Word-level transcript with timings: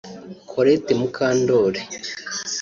Colette 0.49 0.91
Mukandoli 0.99 1.81